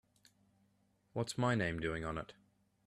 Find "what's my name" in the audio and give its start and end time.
1.13-1.79